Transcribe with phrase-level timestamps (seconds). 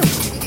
[0.00, 0.39] do it.